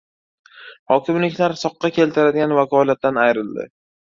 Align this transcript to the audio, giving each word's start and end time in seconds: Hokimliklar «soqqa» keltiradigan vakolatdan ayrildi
Hokimliklar 0.93 1.55
«soqqa» 1.65 1.91
keltiradigan 1.99 2.57
vakolatdan 2.61 3.21
ayrildi 3.27 3.71